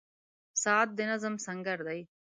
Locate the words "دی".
1.87-1.99